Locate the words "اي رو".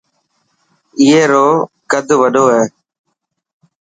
0.99-1.47